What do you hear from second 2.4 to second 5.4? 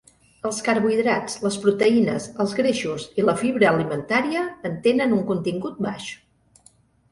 els greixos i la fibra alimentària en tenen un